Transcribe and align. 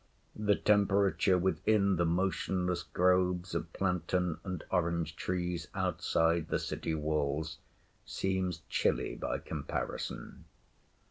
The 0.35 0.55
temperature 0.55 1.37
within 1.37 1.95
the 1.97 2.07
motionless 2.07 2.81
groves 2.81 3.53
of 3.53 3.71
plantain 3.71 4.39
and 4.43 4.63
orange 4.71 5.15
trees 5.15 5.67
outside 5.75 6.47
the 6.47 6.57
city 6.57 6.95
walls 6.95 7.59
seems 8.03 8.63
chilly 8.67 9.13
by 9.15 9.37
comparison. 9.37 10.45